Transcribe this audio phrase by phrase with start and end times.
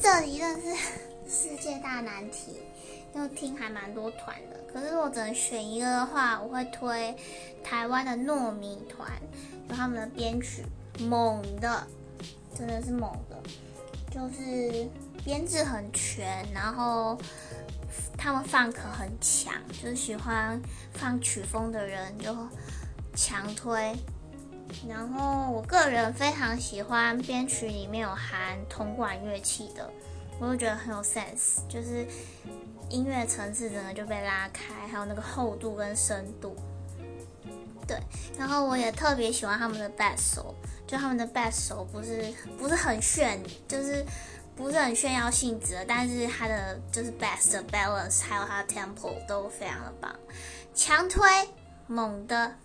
[0.00, 0.76] 这里真的是
[1.28, 2.60] 世界大难题，
[3.14, 4.56] 又听还蛮多团的。
[4.72, 7.16] 可是我只能选一个的话，我会推
[7.64, 9.10] 台湾的糯米团，
[9.68, 10.64] 有他们的编曲
[11.00, 11.86] 猛的，
[12.54, 13.36] 真的是猛的，
[14.10, 14.88] 就是
[15.24, 17.18] 编制很全，然后
[18.16, 20.60] 他们放可很强，就是喜欢
[20.92, 22.34] 放曲风的人就
[23.14, 23.94] 强推。
[24.88, 29.90] 然后我个人非常喜欢编曲里面有含铜管乐器的，
[30.38, 32.06] 我就觉得很有 sense，就是
[32.88, 36.54] 音乐层次整个就被拉开，还有那个厚度跟深度。
[37.86, 37.98] 对，
[38.36, 40.54] 然后我也特别喜欢他们的 bass 手，
[40.86, 44.04] 就他们的 bass 手不是不是很炫，就是
[44.56, 50.14] 不是很炫耀性质的，但是它的就是 bass 的 balance 还有它的 tempo 都非常的棒，
[50.74, 51.22] 强推
[51.86, 52.56] 猛的。